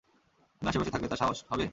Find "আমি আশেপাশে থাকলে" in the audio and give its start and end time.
0.61-1.07